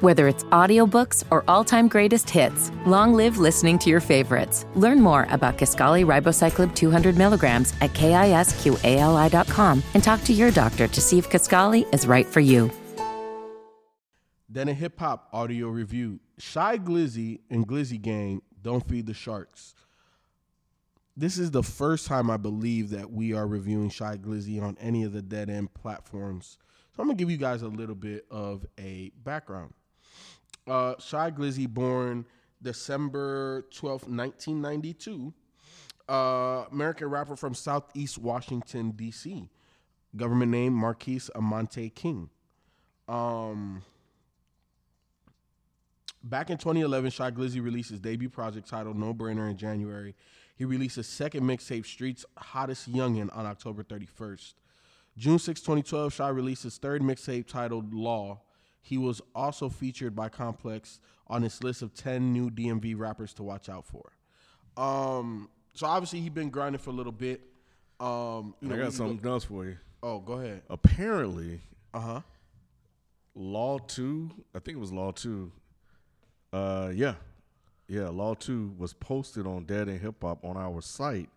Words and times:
Whether 0.00 0.28
it's 0.28 0.44
audiobooks 0.44 1.24
or 1.30 1.44
all-time 1.46 1.86
greatest 1.86 2.30
hits, 2.30 2.72
long 2.86 3.12
live 3.12 3.36
listening 3.36 3.78
to 3.80 3.90
your 3.90 4.00
favorites. 4.00 4.64
Learn 4.74 4.98
more 4.98 5.26
about 5.28 5.58
Kisqali 5.58 6.06
Ribociclib 6.06 6.74
200 6.74 7.18
milligrams 7.18 7.74
at 7.82 7.90
kisqali.com 7.92 9.82
and 9.92 10.02
talk 10.02 10.24
to 10.24 10.32
your 10.32 10.50
doctor 10.52 10.88
to 10.88 11.00
see 11.02 11.18
if 11.18 11.28
Kisqali 11.28 11.92
is 11.92 12.06
right 12.06 12.24
for 12.24 12.40
you. 12.40 12.70
Then 14.48 14.70
a 14.70 14.72
hip 14.72 14.98
hop 14.98 15.28
audio 15.34 15.68
review. 15.68 16.20
Shy 16.38 16.78
Glizzy 16.78 17.40
and 17.50 17.68
Glizzy 17.68 18.00
Gang 18.00 18.40
don't 18.62 18.88
feed 18.88 19.04
the 19.04 19.12
sharks. 19.12 19.74
This 21.14 21.36
is 21.36 21.50
the 21.50 21.62
first 21.62 22.06
time 22.06 22.30
I 22.30 22.38
believe 22.38 22.88
that 22.88 23.12
we 23.12 23.34
are 23.34 23.46
reviewing 23.46 23.90
Shy 23.90 24.16
Glizzy 24.16 24.62
on 24.62 24.78
any 24.80 25.04
of 25.04 25.12
the 25.12 25.20
dead 25.20 25.50
end 25.50 25.74
platforms. 25.74 26.56
So 26.96 27.02
I'm 27.02 27.08
gonna 27.08 27.18
give 27.18 27.30
you 27.30 27.36
guys 27.36 27.60
a 27.60 27.68
little 27.68 27.94
bit 27.94 28.24
of 28.30 28.64
a 28.78 29.12
background. 29.22 29.74
Uh, 30.70 30.94
Shy 31.00 31.32
Glizzy, 31.32 31.68
born 31.68 32.24
December 32.62 33.66
12th, 33.72 34.06
1992. 34.06 35.34
Uh, 36.08 36.64
American 36.70 37.08
rapper 37.08 37.34
from 37.34 37.54
Southeast 37.54 38.18
Washington, 38.18 38.92
D.C. 38.92 39.48
Government 40.14 40.52
name 40.52 40.72
Marquise 40.72 41.28
Amonte 41.34 41.92
King. 41.92 42.30
Um, 43.08 43.82
back 46.22 46.50
in 46.50 46.56
2011, 46.56 47.10
Shy 47.10 47.32
Glizzy 47.32 47.60
released 47.60 47.90
his 47.90 47.98
debut 47.98 48.28
project 48.28 48.68
titled 48.68 48.96
No 48.96 49.12
Brainer 49.12 49.50
in 49.50 49.56
January. 49.56 50.14
He 50.54 50.64
released 50.64 50.94
his 50.94 51.08
second 51.08 51.42
mixtape, 51.42 51.84
Streets 51.84 52.24
Hottest 52.36 52.92
Youngin, 52.92 53.36
on 53.36 53.44
October 53.44 53.82
31st. 53.82 54.54
June 55.18 55.40
6, 55.40 55.60
2012, 55.62 56.12
Shy 56.12 56.28
released 56.28 56.62
his 56.62 56.78
third 56.78 57.02
mixtape 57.02 57.48
titled 57.48 57.92
Law. 57.92 58.42
He 58.80 58.98
was 58.98 59.20
also 59.34 59.68
featured 59.68 60.16
by 60.16 60.28
Complex 60.28 61.00
on 61.26 61.42
his 61.42 61.62
list 61.62 61.82
of 61.82 61.94
10 61.94 62.32
new 62.32 62.50
DMV 62.50 62.98
rappers 62.98 63.32
to 63.34 63.42
watch 63.42 63.68
out 63.68 63.84
for. 63.86 64.12
Um, 64.76 65.48
so 65.74 65.86
obviously 65.86 66.20
he's 66.20 66.30
been 66.30 66.50
grinding 66.50 66.80
for 66.80 66.90
a 66.90 66.92
little 66.92 67.12
bit. 67.12 67.42
Um, 68.00 68.54
you 68.60 68.72
I 68.72 68.76
know, 68.76 68.84
got 68.84 68.92
something 68.94 69.28
else 69.30 69.44
for 69.44 69.66
you. 69.66 69.76
Oh, 70.02 70.18
go 70.20 70.34
ahead. 70.34 70.62
Apparently, 70.70 71.60
Uh 71.92 72.00
huh. 72.00 72.20
Law 73.34 73.78
Two, 73.78 74.30
I 74.54 74.58
think 74.58 74.76
it 74.76 74.80
was 74.80 74.92
Law 74.92 75.12
Two. 75.12 75.52
Uh, 76.52 76.90
yeah, 76.94 77.14
yeah, 77.86 78.08
Law 78.08 78.34
Two 78.34 78.74
was 78.78 78.92
posted 78.94 79.46
on 79.46 79.64
Dead 79.66 79.88
End 79.88 80.00
Hip 80.00 80.16
Hop 80.22 80.44
on 80.44 80.56
our 80.56 80.80
site, 80.80 81.28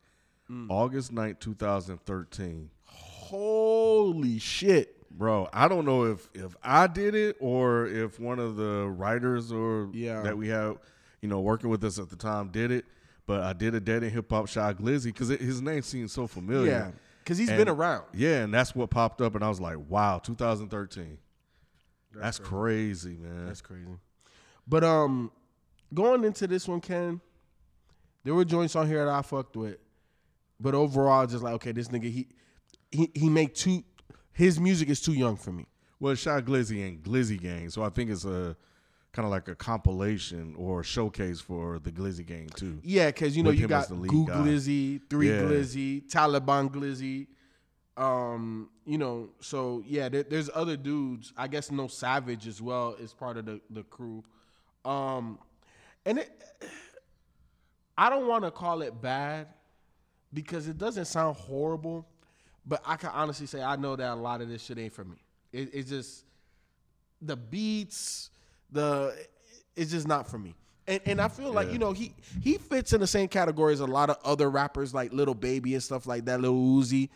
Mm. 0.50 0.68
August 0.70 1.14
9th, 1.14 1.40
2013. 1.40 2.70
Holy 2.86 4.40
shit. 4.40 5.03
Bro, 5.16 5.50
I 5.54 5.68
don't 5.68 5.86
know 5.86 6.06
if 6.06 6.28
if 6.34 6.56
I 6.64 6.88
did 6.88 7.14
it 7.16 7.38
or 7.40 7.86
if 7.86 8.20
one 8.20 8.40
of 8.40 8.56
the 8.56 8.88
writers 8.90 9.52
or 9.52 9.90
Yeah. 9.94 10.22
that 10.24 10.38
we 10.38 10.48
have, 10.50 10.78
you 11.22 11.30
know, 11.30 11.40
working 11.40 11.70
with 11.70 11.84
us 11.84 12.00
at 12.00 12.10
the 12.10 12.16
time 12.16 12.50
did 12.50 12.72
it. 12.72 12.86
But 13.26 13.42
I 13.42 13.54
did 13.54 13.76
a 13.76 13.80
Dead 13.80 14.04
End 14.04 14.12
Hip 14.12 14.30
Hop 14.32 14.48
Shy 14.48 14.74
Glizzy 14.74 15.06
because 15.06 15.30
his 15.30 15.62
name 15.62 15.82
seems 15.84 16.12
so 16.12 16.26
familiar. 16.28 16.72
Yeah. 16.72 16.92
Because 17.20 17.38
he's 17.38 17.48
And- 17.50 17.58
been 17.58 17.70
around. 17.70 18.04
Yeah, 18.14 18.44
and 18.44 18.54
that's 18.54 18.76
what 18.76 18.90
popped 18.90 19.22
up, 19.22 19.34
and 19.36 19.44
I 19.46 19.48
was 19.50 19.62
like, 19.62 19.78
"Wow, 19.88 20.18
2013. 20.20 21.18
That's, 22.14 22.38
crazy. 22.38 23.16
man." 23.16 23.46
That's 23.48 23.62
crazy. 23.62 23.86
But 24.68 24.84
um, 24.84 25.32
going 25.94 26.24
into 26.26 26.48
this 26.48 26.68
one, 26.68 26.82
Ken, 26.82 27.22
there 28.26 28.34
were 28.34 28.44
joints 28.46 28.76
on 28.76 28.88
here 28.88 29.06
that 29.06 29.12
I 29.14 29.22
fucked 29.22 29.56
with, 29.56 29.78
but 30.60 30.76
overall, 30.76 31.26
just 31.26 31.44
like 31.44 31.54
okay, 31.56 31.72
this 31.72 31.88
nigga 31.88 32.12
he 32.12 32.28
he 32.92 33.10
he 33.16 33.30
make 33.30 33.54
too 33.56 33.84
his 34.34 34.60
music 34.60 34.90
is 34.90 35.00
too 35.02 35.14
young 35.14 35.36
for 35.36 35.52
me. 35.52 35.66
well, 36.00 36.16
Shy 36.16 36.42
Glizzy 36.42 36.88
and 36.88 37.02
Glizzy 37.04 37.40
Gang, 37.40 37.70
so 37.70 37.84
I 37.84 37.90
think 37.90 38.10
it's 38.10 38.26
a 38.26 38.56
kind 39.14 39.26
of 39.26 39.32
like 39.32 39.48
a 39.48 39.56
compilation 39.56 40.56
or 40.58 40.82
a 40.82 40.84
showcase 40.84 41.40
for 41.40 41.78
the 41.80 41.92
Glizzy 41.92 42.26
Gang 42.26 42.50
too. 42.56 42.80
Yeah, 42.84 43.08
because 43.08 43.38
you 43.38 43.44
know 43.44 43.52
With 43.52 43.60
you 43.60 43.68
got 43.68 43.88
Goo 43.90 44.26
guy. 44.28 44.34
Glizzy, 44.34 45.02
Three 45.10 45.30
Yeah. 45.30 45.42
Glizzy, 45.44 46.10
Taliban 46.12 46.70
Glizzy. 46.72 47.28
Um, 47.96 48.70
you 48.86 48.98
know, 48.98 49.30
so 49.40 49.84
yeah, 49.86 50.10
there, 50.10 50.24
there's 50.24 50.50
other 50.54 50.76
dudes. 50.76 51.32
I 51.38 51.48
guess 51.48 51.70
No 51.70 51.88
Savage 51.88 52.48
as 52.48 52.60
well 52.60 52.96
is 53.00 53.14
part 53.14 53.38
of 53.38 53.46
the 53.46 53.62
the 53.70 53.84
crew. 53.84 54.24
Um, 54.84 55.38
and 56.06 56.18
it, 56.18 56.44
I 57.98 58.10
don't 58.10 58.28
want 58.28 58.44
to 58.46 58.52
call 58.52 58.82
it 58.82 59.00
bad 59.00 59.48
because 60.34 60.68
it 60.68 60.80
doesn't 60.80 61.06
sound 61.06 61.38
horrible, 61.38 62.08
but 62.66 62.82
I 62.86 62.96
can 62.96 63.10
honestly 63.10 63.48
say 63.48 63.62
I 63.62 63.76
know 63.76 63.96
that 63.96 64.12
a 64.12 64.16
lot 64.16 64.42
of 64.42 64.50
this 64.50 64.64
shit 64.64 64.78
ain't 64.78 64.94
for 64.94 65.04
me. 65.04 65.18
It, 65.52 65.70
it's 65.74 65.90
just 65.90 66.26
the 67.22 67.36
beats, 67.36 68.30
the 68.72 69.16
it's 69.76 69.92
just 69.92 70.08
not 70.08 70.30
for 70.30 70.38
me. 70.38 70.56
And 70.88 71.00
and 71.06 71.22
I 71.22 71.28
feel 71.28 71.52
like 71.54 71.72
you 71.72 71.80
know 71.80 71.94
he 71.94 72.14
he 72.42 72.58
fits 72.58 72.94
in 72.94 73.00
the 73.00 73.08
same 73.08 73.28
category 73.28 73.74
as 73.74 73.80
a 73.80 73.86
lot 73.86 74.10
of 74.10 74.18
other 74.24 74.50
rappers 74.50 74.94
like 74.94 75.14
Lil 75.14 75.34
Baby 75.34 75.74
and 75.74 75.84
stuff 75.84 76.06
like 76.06 76.26
that, 76.26 76.42
Lil 76.42 76.54
Uzi. 76.54 77.10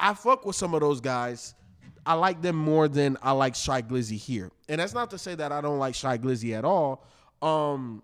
I 0.00 0.14
fuck 0.14 0.44
with 0.44 0.56
some 0.56 0.74
of 0.74 0.80
those 0.80 1.00
guys. 1.00 1.54
I 2.04 2.14
like 2.14 2.42
them 2.42 2.56
more 2.56 2.88
than 2.88 3.16
I 3.22 3.30
like 3.30 3.54
Shy 3.54 3.80
Glizzy 3.82 4.16
here. 4.16 4.50
And 4.68 4.80
that's 4.80 4.94
not 4.94 5.10
to 5.10 5.18
say 5.18 5.36
that 5.36 5.52
I 5.52 5.60
don't 5.60 5.78
like 5.78 5.94
Shy 5.94 6.18
Glizzy 6.18 6.56
at 6.56 6.64
all. 6.64 7.06
Um 7.40 8.02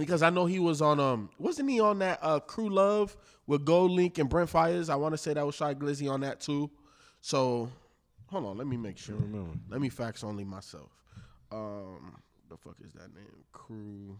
because 0.00 0.22
I 0.22 0.30
know 0.30 0.46
he 0.46 0.58
was 0.58 0.80
on 0.80 0.98
um 0.98 1.28
wasn't 1.38 1.68
he 1.68 1.78
on 1.78 1.98
that 1.98 2.20
uh 2.22 2.40
Crew 2.40 2.70
Love 2.70 3.14
with 3.46 3.66
GoldLink 3.66 4.18
and 4.18 4.30
Brent 4.30 4.50
Faiyaz? 4.50 4.88
I 4.88 4.96
want 4.96 5.12
to 5.12 5.18
say 5.18 5.34
that 5.34 5.44
was 5.44 5.54
Shy 5.54 5.74
Glizzy 5.74 6.10
on 6.10 6.22
that 6.22 6.40
too. 6.40 6.70
So 7.20 7.70
hold 8.28 8.46
on, 8.46 8.56
let 8.56 8.66
me 8.66 8.78
make 8.78 8.96
sure. 8.96 9.18
Let 9.68 9.80
me 9.80 9.90
fax 9.90 10.24
only 10.24 10.42
myself. 10.42 10.88
Um 11.52 12.16
the 12.48 12.56
fuck 12.56 12.76
is 12.82 12.94
that 12.94 13.14
name? 13.14 13.44
Crew. 13.52 14.16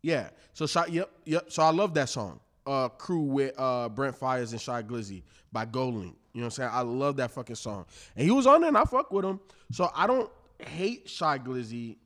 Yeah. 0.00 0.30
So 0.54 0.66
Shy, 0.66 0.86
yep, 0.86 1.10
yep. 1.26 1.52
So 1.52 1.62
I 1.62 1.70
love 1.70 1.92
that 1.94 2.08
song. 2.08 2.40
Uh 2.66 2.88
Crew 2.88 3.20
with 3.20 3.52
uh 3.58 3.90
Brent 3.90 4.18
Faiyaz 4.18 4.52
and 4.52 4.60
Shy 4.60 4.82
Glizzy 4.82 5.22
by 5.52 5.66
GoldLink. 5.66 6.14
You 6.32 6.40
know 6.40 6.44
what 6.44 6.44
I'm 6.44 6.50
saying? 6.50 6.70
I 6.72 6.80
love 6.80 7.16
that 7.16 7.30
fucking 7.30 7.56
song. 7.56 7.84
And 8.16 8.24
he 8.24 8.30
was 8.30 8.46
on 8.46 8.62
there 8.62 8.68
and 8.68 8.78
I 8.78 8.84
fuck 8.84 9.12
with 9.12 9.26
him. 9.26 9.38
So 9.70 9.90
I 9.94 10.06
don't 10.06 10.30
hate 10.66 11.08
Shy 11.08 11.38
Glizzy. 11.38 11.96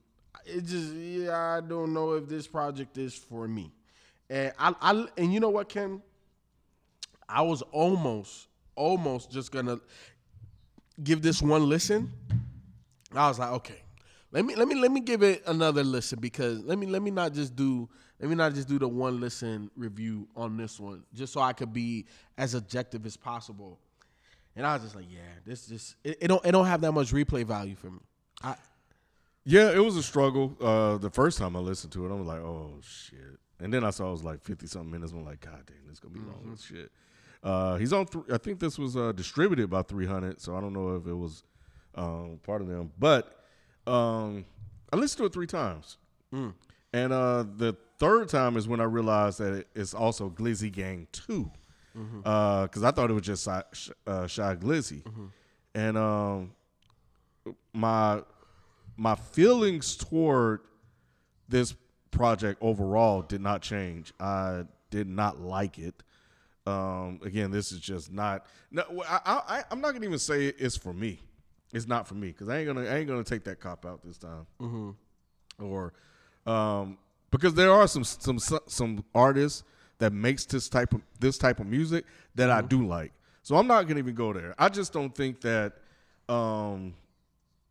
It 0.44 0.64
just 0.64 0.92
yeah, 0.94 1.56
I 1.56 1.60
don't 1.60 1.92
know 1.92 2.12
if 2.12 2.28
this 2.28 2.46
project 2.46 2.96
is 2.98 3.14
for 3.14 3.46
me. 3.46 3.72
And 4.30 4.52
I, 4.58 4.74
I 4.80 5.06
and 5.16 5.32
you 5.32 5.40
know 5.40 5.50
what, 5.50 5.68
Ken? 5.68 6.02
I 7.28 7.42
was 7.42 7.62
almost, 7.72 8.48
almost 8.74 9.30
just 9.30 9.52
gonna 9.52 9.80
give 11.02 11.22
this 11.22 11.42
one 11.42 11.68
listen. 11.68 12.10
I 13.14 13.28
was 13.28 13.38
like, 13.38 13.50
okay, 13.50 13.82
let 14.30 14.44
me 14.44 14.54
let 14.54 14.68
me 14.68 14.74
let 14.74 14.90
me 14.90 15.00
give 15.00 15.22
it 15.22 15.42
another 15.46 15.82
listen 15.82 16.18
because 16.20 16.60
let 16.64 16.78
me 16.78 16.86
let 16.86 17.02
me 17.02 17.10
not 17.10 17.32
just 17.32 17.56
do 17.56 17.88
let 18.20 18.28
me 18.28 18.34
not 18.34 18.54
just 18.54 18.68
do 18.68 18.78
the 18.78 18.88
one 18.88 19.20
listen 19.20 19.70
review 19.76 20.28
on 20.36 20.56
this 20.56 20.78
one 20.78 21.04
just 21.14 21.32
so 21.32 21.40
I 21.40 21.52
could 21.52 21.72
be 21.72 22.06
as 22.36 22.54
objective 22.54 23.06
as 23.06 23.16
possible. 23.16 23.78
And 24.56 24.66
I 24.66 24.74
was 24.74 24.82
just 24.82 24.96
like, 24.96 25.06
yeah, 25.08 25.20
this 25.46 25.66
just 25.66 25.96
it, 26.04 26.18
it 26.20 26.28
don't 26.28 26.44
it 26.44 26.52
don't 26.52 26.66
have 26.66 26.80
that 26.82 26.92
much 26.92 27.12
replay 27.12 27.44
value 27.44 27.74
for 27.76 27.90
me. 27.90 28.00
I 28.42 28.54
Yeah, 29.44 29.70
it 29.72 29.78
was 29.82 29.96
a 29.96 30.02
struggle. 30.02 30.56
Uh, 30.60 30.98
the 30.98 31.10
first 31.10 31.38
time 31.38 31.56
I 31.56 31.60
listened 31.60 31.92
to 31.94 32.06
it, 32.06 32.10
I 32.10 32.14
was 32.14 32.26
like, 32.26 32.40
"Oh 32.40 32.74
shit!" 32.82 33.38
And 33.60 33.72
then 33.72 33.82
I 33.84 33.90
saw 33.90 34.08
it 34.08 34.12
was 34.12 34.24
like 34.24 34.42
fifty 34.42 34.66
something 34.66 34.90
minutes. 34.90 35.12
I'm 35.12 35.24
like, 35.24 35.40
"God 35.40 35.62
damn, 35.66 35.86
this 35.86 35.94
is 35.94 36.00
gonna 36.00 36.14
be 36.14 36.20
long 36.20 36.50
as 36.52 36.62
shit." 36.64 36.90
Uh, 37.42 37.76
he's 37.76 37.92
on. 37.92 38.04
Th- 38.06 38.24
I 38.32 38.38
think 38.38 38.58
this 38.60 38.78
was 38.78 38.96
uh, 38.96 39.12
distributed 39.12 39.70
by 39.70 39.82
300, 39.82 40.40
so 40.40 40.56
I 40.56 40.60
don't 40.60 40.72
know 40.72 40.96
if 40.96 41.06
it 41.06 41.14
was 41.14 41.44
um, 41.94 42.40
part 42.42 42.60
of 42.60 42.66
them. 42.68 42.90
But 42.98 43.44
um, 43.86 44.44
I 44.92 44.96
listened 44.96 45.18
to 45.18 45.24
it 45.26 45.32
three 45.32 45.46
times, 45.46 45.96
and 46.92 47.12
uh, 47.12 47.44
the 47.56 47.76
third 47.98 48.28
time 48.28 48.56
is 48.56 48.66
when 48.68 48.80
I 48.80 48.84
realized 48.84 49.38
that 49.38 49.52
it- 49.54 49.68
it's 49.74 49.94
also 49.94 50.28
Glizzy 50.30 50.70
Gang 50.70 51.06
2 51.12 51.50
because 52.22 52.82
I 52.84 52.90
thought 52.90 53.08
it 53.10 53.14
was 53.14 53.22
just 53.22 53.44
Shy, 53.44 53.62
Sh- 53.72 53.90
uh, 54.06 54.26
Shy 54.26 54.54
Glizzy, 54.56 55.02
and 55.74 55.96
um, 55.96 56.52
my 57.78 58.22
my 58.96 59.14
feelings 59.14 59.96
toward 59.96 60.60
this 61.48 61.74
project 62.10 62.58
overall 62.60 63.22
did 63.22 63.40
not 63.40 63.62
change. 63.62 64.12
I 64.18 64.64
did 64.90 65.08
not 65.08 65.40
like 65.40 65.78
it. 65.78 66.02
Um, 66.66 67.20
again, 67.24 67.50
this 67.50 67.70
is 67.70 67.78
just 67.78 68.12
not. 68.12 68.44
No, 68.70 68.82
I, 69.08 69.20
I, 69.24 69.64
I'm 69.70 69.80
not 69.80 69.92
gonna 69.92 70.04
even 70.04 70.18
say 70.18 70.46
it's 70.46 70.76
for 70.76 70.92
me. 70.92 71.20
It's 71.72 71.86
not 71.86 72.08
for 72.08 72.14
me 72.14 72.28
because 72.28 72.48
I 72.48 72.58
ain't 72.58 72.66
gonna 72.66 72.88
I 72.88 72.96
ain't 72.96 73.08
gonna 73.08 73.24
take 73.24 73.44
that 73.44 73.60
cop 73.60 73.86
out 73.86 74.02
this 74.04 74.18
time. 74.18 74.46
Mm-hmm. 74.60 75.64
Or, 75.64 75.92
um, 76.46 76.98
because 77.30 77.54
there 77.54 77.72
are 77.72 77.86
some 77.86 78.04
some 78.04 78.38
some 78.38 79.04
artists 79.14 79.62
that 79.98 80.12
makes 80.12 80.44
this 80.44 80.68
type 80.68 80.92
of 80.94 81.02
this 81.20 81.38
type 81.38 81.60
of 81.60 81.66
music 81.66 82.04
that 82.34 82.48
mm-hmm. 82.48 82.64
I 82.64 82.68
do 82.68 82.86
like. 82.86 83.12
So 83.44 83.56
I'm 83.56 83.68
not 83.68 83.86
gonna 83.86 84.00
even 84.00 84.14
go 84.14 84.32
there. 84.32 84.54
I 84.58 84.68
just 84.68 84.92
don't 84.92 85.14
think 85.14 85.40
that. 85.42 85.74
Um, 86.28 86.94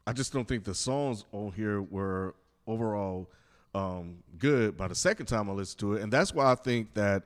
I 0.08 0.14
just 0.14 0.32
don't 0.32 0.48
think 0.48 0.64
the 0.64 0.74
songs 0.74 1.26
on 1.34 1.52
here 1.52 1.82
were 1.82 2.34
overall 2.66 3.30
um, 3.76 4.24
good 4.40 4.78
by 4.78 4.88
the 4.88 4.96
second 4.96 5.26
time 5.26 5.50
I 5.50 5.54
listened 5.54 5.80
to 5.82 5.96
it, 5.96 6.02
and 6.02 6.12
that's 6.12 6.34
why 6.34 6.50
I 6.50 6.56
think 6.56 6.94
that 6.94 7.24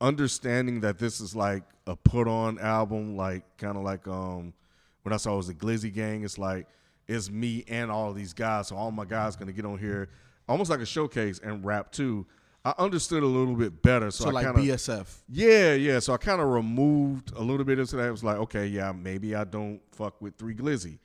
understanding 0.00 0.80
that 0.82 0.98
this 0.98 1.20
is 1.20 1.34
like 1.34 1.64
a 1.88 1.96
put 1.96 2.28
on 2.28 2.60
album, 2.60 3.16
like 3.16 3.42
kind 3.58 3.76
of 3.76 3.82
like 3.82 4.06
um, 4.06 4.54
when 5.02 5.12
I 5.12 5.16
saw 5.16 5.34
it 5.34 5.38
was 5.38 5.48
a 5.48 5.54
Glizzy 5.54 5.92
Gang, 5.92 6.22
it's 6.22 6.38
like 6.38 6.68
it's 7.08 7.28
me 7.28 7.64
and 7.66 7.90
all 7.90 8.12
these 8.12 8.32
guys, 8.32 8.68
so 8.68 8.76
all 8.76 8.92
my 8.92 9.04
guys 9.04 9.34
gonna 9.34 9.50
get 9.50 9.64
on 9.64 9.76
here, 9.76 10.08
almost 10.48 10.70
like 10.70 10.80
a 10.80 10.86
showcase 10.86 11.40
and 11.42 11.64
rap 11.64 11.90
too. 11.90 12.24
I 12.64 12.72
understood 12.78 13.24
a 13.24 13.26
little 13.26 13.56
bit 13.56 13.82
better, 13.82 14.12
so, 14.12 14.24
so 14.24 14.30
I 14.30 14.32
like 14.32 14.46
kinda, 14.46 14.60
BSF. 14.60 15.06
Yeah, 15.28 15.72
yeah. 15.74 15.98
So 15.98 16.12
I 16.12 16.18
kind 16.18 16.40
of 16.40 16.48
removed 16.48 17.32
a 17.34 17.42
little 17.42 17.64
bit 17.64 17.80
into 17.80 17.96
that. 17.96 18.06
It 18.06 18.10
was 18.12 18.22
like, 18.22 18.36
okay, 18.36 18.66
yeah, 18.66 18.92
maybe 18.92 19.34
I 19.34 19.42
don't 19.42 19.80
fuck 19.90 20.20
with 20.20 20.36
Three 20.36 20.54
Glizzy, 20.54 20.98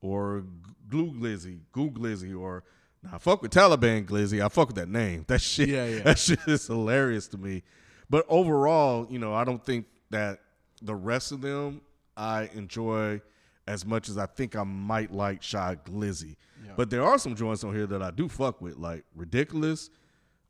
or 0.00 0.44
Glue 0.88 1.12
Glizzy, 1.12 1.60
Goo 1.72 1.90
Glizzy, 1.90 2.38
or 2.38 2.64
now 3.02 3.10
I 3.14 3.18
fuck 3.18 3.42
with 3.42 3.52
Taliban 3.52 4.06
Glizzy. 4.06 4.44
I 4.44 4.48
fuck 4.48 4.68
with 4.68 4.76
that 4.76 4.88
name. 4.88 5.24
That 5.28 5.40
shit. 5.40 5.68
Yeah, 5.68 5.86
yeah. 5.86 5.98
That 6.04 6.18
shit 6.18 6.40
is 6.46 6.66
hilarious 6.66 7.28
to 7.28 7.38
me. 7.38 7.62
But 8.10 8.24
overall, 8.28 9.06
you 9.10 9.18
know, 9.18 9.34
I 9.34 9.44
don't 9.44 9.64
think 9.64 9.86
that 10.10 10.40
the 10.82 10.94
rest 10.94 11.32
of 11.32 11.40
them 11.40 11.82
I 12.16 12.50
enjoy 12.54 13.20
as 13.66 13.84
much 13.84 14.08
as 14.08 14.16
I 14.16 14.26
think 14.26 14.56
I 14.56 14.64
might 14.64 15.12
like 15.12 15.42
Shy 15.42 15.76
Glizzy. 15.84 16.36
Yeah. 16.64 16.72
But 16.76 16.90
there 16.90 17.04
are 17.04 17.18
some 17.18 17.34
joints 17.34 17.62
on 17.64 17.74
here 17.74 17.86
that 17.86 18.02
I 18.02 18.10
do 18.10 18.28
fuck 18.28 18.60
with, 18.60 18.76
like 18.76 19.04
Ridiculous. 19.14 19.90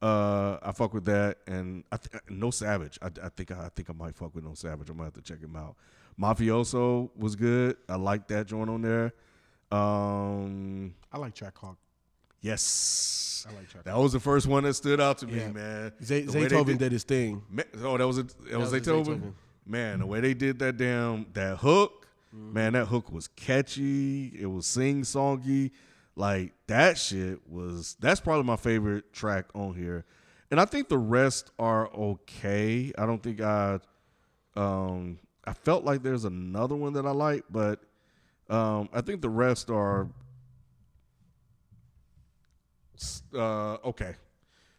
Uh, 0.01 0.59
I 0.63 0.71
fuck 0.71 0.95
with 0.95 1.07
that, 1.07 1.39
and 1.49 1.83
I 1.91 1.97
th- 1.97 2.23
No 2.31 2.53
Savage. 2.53 2.99
I, 3.03 3.07
I 3.21 3.29
think 3.31 3.51
I, 3.51 3.67
I, 3.67 3.69
think 3.75 3.91
I 3.91 3.93
might 3.93 4.15
fuck 4.15 4.33
with 4.33 4.45
No 4.45 4.55
Savage. 4.55 4.89
I'm 4.89 4.97
gonna 4.97 5.07
have 5.07 5.15
to 5.15 5.23
check 5.23 5.41
him 5.41 5.57
out. 5.57 5.75
Mafioso 6.19 7.11
was 7.17 7.35
good. 7.35 7.77
I 7.89 7.97
like 7.97 8.29
that 8.29 8.47
joint 8.47 8.71
on 8.71 8.83
there. 8.83 9.13
Um, 9.71 10.95
I 11.13 11.19
like 11.19 11.35
Trackhawk. 11.35 11.77
Yes, 12.41 13.47
I 13.49 13.55
like 13.55 13.69
Trackhawk. 13.69 13.85
That 13.85 13.97
was 13.99 14.13
the 14.13 14.21
first 14.21 14.47
one 14.47 14.65
that 14.65 14.75
stood 14.75 15.01
out 15.01 15.19
to 15.19 15.27
me, 15.27 15.39
yeah. 15.39 15.49
man. 15.49 15.93
Z- 16.03 16.27
Zaytoven 16.27 16.67
did, 16.67 16.79
did, 16.79 16.93
his 16.93 17.05
thing. 17.05 17.43
oh, 17.83 17.97
that 17.99 18.07
was 18.07 18.19
a, 18.19 18.23
that, 18.23 18.51
that 18.51 18.59
was, 18.59 18.73
was 18.73 18.83
Zaytoven. 18.83 19.33
Man, 19.67 19.99
the 19.99 20.07
way 20.07 20.21
they 20.21 20.35
did 20.35 20.59
that 20.61 20.79
damn 20.79 21.27
that 21.35 21.59
hook 21.59 21.99
Mm-hmm. 22.35 22.53
Man, 22.53 22.73
that 22.75 22.87
hook 22.87 23.11
was 23.11 23.29
catchy. 23.29 24.27
It 24.39 24.47
was 24.47 24.67
sing 24.67 25.03
songy. 25.03 25.71
Like 26.17 26.53
that 26.67 26.99
shit 26.99 27.49
was 27.49 27.97
that's 28.01 28.21
probably 28.21 28.45
my 28.45 28.57
favorite 28.57 29.13
track 29.13 29.47
on 29.55 29.75
here. 29.75 30.05
And 30.51 30.61
I 30.61 30.65
think 30.65 30.89
the 30.89 30.99
rest 30.99 31.51
are 31.59 31.89
okay. 31.89 32.93
I 32.99 33.07
don't 33.07 33.23
think 33.23 33.41
I 33.41 33.79
um 34.57 35.19
I 35.45 35.53
felt 35.53 35.85
like 35.85 36.03
there's 36.03 36.25
another 36.25 36.75
one 36.75 36.95
that 36.95 37.07
I 37.07 37.13
like, 37.13 37.45
but 37.51 37.81
um 38.49 38.89
I 38.93 39.01
think 39.01 39.21
the 39.23 39.29
rest 39.29 39.71
are 39.71 40.09
uh 43.35 43.75
okay. 43.85 44.15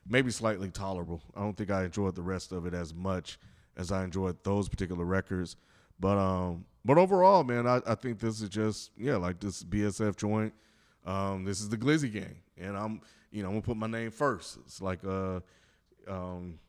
Maybe 0.07 0.31
slightly 0.31 0.71
tolerable. 0.71 1.21
I 1.35 1.41
don't 1.41 1.55
think 1.55 1.69
I 1.69 1.83
enjoyed 1.83 2.15
the 2.15 2.23
rest 2.23 2.51
of 2.51 2.65
it 2.65 2.73
as 2.73 2.93
much 2.93 3.39
as 3.77 3.91
I 3.91 4.03
enjoyed 4.03 4.43
those 4.43 4.67
particular 4.67 5.05
records. 5.05 5.55
But 5.99 6.17
um 6.17 6.65
but 6.85 6.97
overall, 6.97 7.43
man, 7.43 7.67
I, 7.67 7.81
I 7.85 7.95
think 7.95 8.19
this 8.19 8.41
is 8.41 8.49
just 8.49 8.91
yeah, 8.97 9.17
like 9.17 9.39
this 9.39 9.63
BSF 9.63 10.15
joint. 10.15 10.53
Um, 11.05 11.43
this 11.43 11.61
is 11.61 11.69
the 11.69 11.77
Glizzy 11.77 12.11
gang, 12.11 12.37
and 12.57 12.77
I'm 12.77 13.01
you 13.31 13.41
know 13.43 13.49
I'm 13.49 13.55
gonna 13.55 13.61
put 13.61 13.77
my 13.77 13.87
name 13.87 14.11
first. 14.11 14.57
It's 14.65 14.81
like 14.81 14.99
uh, 15.05 15.39
um, 16.07 16.59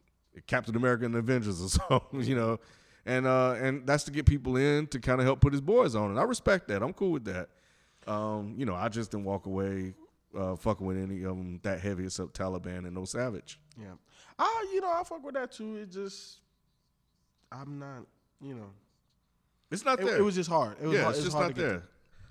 Captain 0.46 0.76
America 0.76 1.04
and 1.04 1.14
the 1.14 1.18
Avengers 1.18 1.62
or 1.62 1.68
something, 1.88 2.22
you 2.22 2.34
know, 2.34 2.58
and 3.06 3.26
uh, 3.26 3.52
and 3.52 3.86
that's 3.86 4.04
to 4.04 4.10
get 4.10 4.26
people 4.26 4.56
in 4.56 4.86
to 4.88 5.00
kind 5.00 5.20
of 5.20 5.26
help 5.26 5.40
put 5.40 5.52
his 5.52 5.60
boys 5.60 5.94
on, 5.94 6.10
and 6.10 6.18
I 6.18 6.22
respect 6.22 6.68
that. 6.68 6.82
I'm 6.82 6.92
cool 6.92 7.12
with 7.12 7.24
that. 7.24 7.48
Um, 8.06 8.54
you 8.56 8.66
know, 8.66 8.74
I 8.74 8.88
just 8.88 9.10
didn't 9.10 9.24
walk 9.24 9.46
away 9.46 9.94
uh, 10.36 10.56
fucking 10.56 10.86
with 10.86 10.96
any 10.96 11.22
of 11.22 11.36
them 11.36 11.60
that 11.62 11.80
heavy 11.80 12.04
except 12.04 12.38
Taliban 12.38 12.78
and 12.78 12.94
No 12.94 13.04
Savage. 13.04 13.58
Yeah, 13.78 13.92
I 14.38 14.66
you 14.72 14.80
know 14.80 14.90
I 14.90 15.02
fuck 15.04 15.24
with 15.24 15.34
that 15.34 15.52
too. 15.52 15.76
It 15.76 15.90
just 15.90 16.40
I'm 17.50 17.78
not 17.78 18.06
you 18.40 18.54
know 18.54 18.70
it's 19.70 19.84
not 19.84 20.00
there. 20.00 20.16
It, 20.16 20.22
was 20.22 20.34
just 20.34 20.50
hard. 20.50 20.76
It 20.80 20.86
was 20.86 20.94
yeah, 20.94 21.02
hard, 21.04 21.14
it's 21.14 21.24
just 21.24 21.36
not 21.36 21.54
there. 21.54 21.84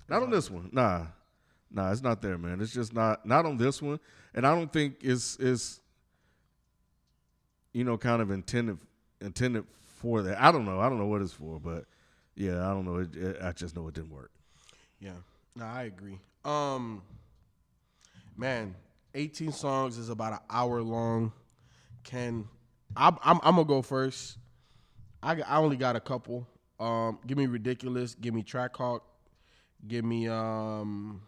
Not 0.10 0.24
on 0.24 0.30
this 0.30 0.50
one. 0.50 0.70
Nah, 0.74 1.06
nah, 1.72 1.92
it's 1.92 2.02
not 2.02 2.22
there, 2.22 2.38
man. 2.38 2.60
It's 2.62 2.74
just 2.74 2.94
not 2.94 3.26
not 3.26 3.46
on 3.46 3.58
this 3.58 3.82
one, 3.82 4.00
and 4.34 4.46
I 4.46 4.54
don't 4.54 4.72
think 4.72 4.98
it's 5.02 5.38
it's 5.40 5.82
you 7.74 7.84
know 7.84 7.98
kind 7.98 8.22
of 8.22 8.32
intended 8.32 8.78
intended 9.22 9.66
for 10.00 10.22
that. 10.24 10.42
I 10.42 10.52
don't 10.52 10.66
know. 10.66 10.80
I 10.80 10.90
don't 10.90 10.98
know 10.98 11.06
what 11.06 11.22
it's 11.22 11.34
for, 11.34 11.60
but 11.60 11.86
yeah, 12.36 12.70
I 12.70 12.74
don't 12.74 12.86
know. 12.86 12.98
It, 12.98 13.16
it, 13.16 13.38
I 13.42 13.52
just 13.52 13.76
know 13.76 13.88
it 13.88 13.94
didn't 13.94 14.12
work. 14.12 14.32
Yeah, 15.00 15.12
no, 15.56 15.66
I 15.66 15.84
agree. 15.84 16.20
Um, 16.46 17.02
man, 18.38 18.76
eighteen 19.14 19.52
songs 19.52 19.98
is 19.98 20.10
about 20.10 20.34
an 20.34 20.40
hour 20.50 20.82
long. 20.82 21.34
Can 22.04 22.48
I'm 22.96 23.18
I'm, 23.24 23.40
I'm 23.44 23.56
gonna 23.56 23.66
go 23.66 23.82
first. 23.82 24.38
I 25.22 25.42
I 25.42 25.58
only 25.58 25.76
got 25.76 25.96
a 25.96 26.00
couple. 26.00 26.48
Um, 26.80 27.20
give 27.28 27.38
me 27.38 27.46
ridiculous. 27.46 28.16
Give 28.16 28.34
me 28.34 28.42
track 28.42 28.76
hawk. 28.76 29.04
Give 29.88 30.06
me 30.06 30.28
um. 30.30 31.22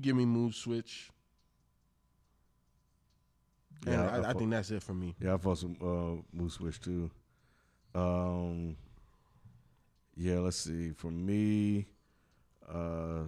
Give 0.00 0.16
me 0.16 0.24
mood 0.24 0.54
switch. 0.54 1.10
Yeah, 3.90 4.10
I, 4.10 4.18
I, 4.18 4.30
I, 4.30 4.32
think 4.34 4.50
that's 4.50 4.70
it 4.70 4.82
for 4.82 4.94
me. 4.94 5.14
Yeah, 5.20 5.34
I 5.34 5.36
fought 5.38 5.58
some 5.58 5.76
uh, 5.80 6.36
mood 6.36 6.52
switch 6.52 6.80
too. 6.80 7.10
Um, 7.94 8.76
yeah, 10.16 10.38
let's 10.38 10.56
see. 10.56 10.90
For 10.90 11.10
me, 11.10 11.86
uh, 12.68 13.24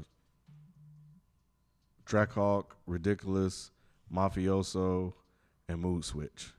Trackhawk, 2.05 2.65
ridiculous, 2.87 3.71
mafioso, 4.13 5.13
and 5.69 5.81
mood 5.81 6.05
switch. 6.05 6.53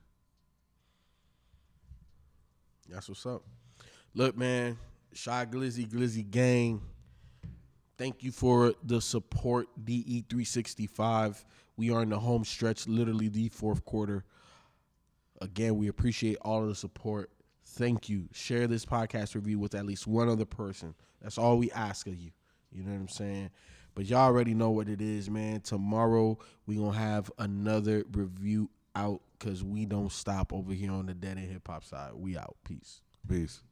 That's 2.89 3.07
what's 3.09 3.25
up. 3.25 3.43
Look, 4.13 4.37
man, 4.37 4.77
Shy 5.13 5.45
Glizzy, 5.45 5.87
Glizzy 5.87 6.29
Gang. 6.29 6.81
Thank 7.97 8.23
you 8.23 8.31
for 8.31 8.73
the 8.83 8.99
support, 8.99 9.67
DE365. 9.85 11.43
We 11.81 11.89
are 11.89 12.03
in 12.03 12.09
the 12.09 12.19
home 12.19 12.45
stretch, 12.45 12.87
literally 12.87 13.27
the 13.27 13.49
fourth 13.49 13.83
quarter. 13.85 14.23
Again, 15.41 15.77
we 15.77 15.87
appreciate 15.87 16.37
all 16.43 16.61
of 16.61 16.69
the 16.69 16.75
support. 16.75 17.31
Thank 17.65 18.07
you. 18.07 18.29
Share 18.33 18.67
this 18.67 18.85
podcast 18.85 19.33
review 19.33 19.57
with 19.57 19.73
at 19.73 19.87
least 19.87 20.05
one 20.05 20.29
other 20.29 20.45
person. 20.45 20.93
That's 21.23 21.39
all 21.39 21.57
we 21.57 21.71
ask 21.71 22.05
of 22.05 22.15
you. 22.15 22.29
You 22.71 22.83
know 22.83 22.91
what 22.91 22.99
I'm 22.99 23.07
saying? 23.07 23.49
But 23.95 24.05
y'all 24.05 24.19
already 24.19 24.53
know 24.53 24.69
what 24.69 24.89
it 24.89 25.01
is, 25.01 25.27
man. 25.27 25.61
Tomorrow 25.61 26.37
we 26.67 26.75
gonna 26.75 26.95
have 26.95 27.31
another 27.39 28.03
review 28.11 28.69
out 28.95 29.21
because 29.39 29.63
we 29.63 29.87
don't 29.87 30.11
stop 30.11 30.53
over 30.53 30.73
here 30.73 30.91
on 30.91 31.07
the 31.07 31.15
Dead 31.15 31.39
End 31.39 31.51
Hip 31.51 31.67
Hop 31.67 31.83
side. 31.83 32.11
We 32.13 32.37
out. 32.37 32.57
Peace. 32.63 33.01
Peace. 33.27 33.63